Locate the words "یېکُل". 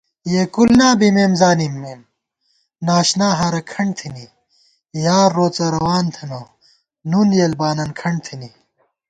0.33-0.69